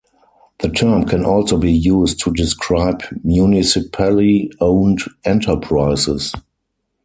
The 0.57 0.69
term 0.69 1.05
can 1.05 1.23
also 1.23 1.57
be 1.59 1.71
used 1.71 2.21
to 2.23 2.33
describe 2.33 3.03
municipally-owned 3.23 5.01
enterprises. 5.25 6.33